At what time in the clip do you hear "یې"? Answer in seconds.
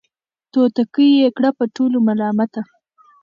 1.21-1.29